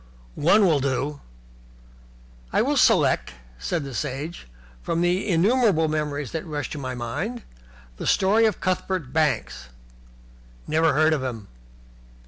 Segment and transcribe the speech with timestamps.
[0.33, 1.21] "One will do."
[2.51, 4.47] "I will select," said the Sage,
[4.81, 7.43] "from the innumerable memories that rush to my mind,
[7.97, 9.69] the story of Cuthbert Banks."
[10.65, 11.49] "Never heard of him."